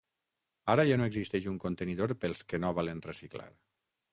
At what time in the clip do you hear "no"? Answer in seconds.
1.01-1.09, 2.65-2.73